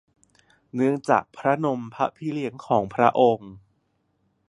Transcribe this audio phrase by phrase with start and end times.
[0.75, 3.51] เนื่องจากพระนมพระพี่เลี้ยงของพระองค์